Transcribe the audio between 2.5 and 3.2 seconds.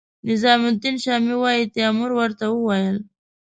وویل.